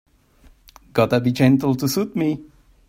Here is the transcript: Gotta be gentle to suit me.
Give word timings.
Gotta 0.93 1.19
be 1.21 1.31
gentle 1.31 1.75
to 1.75 1.87
suit 1.87 2.15
me. 2.15 2.43